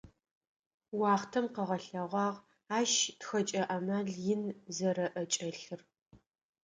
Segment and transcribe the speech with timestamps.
[0.99, 2.37] Уахътэм къыгъэлъэгъуагъ
[2.77, 4.43] ащ тхэкӏэ амал ин
[4.75, 5.81] зэрэӏэкӏэлъыр.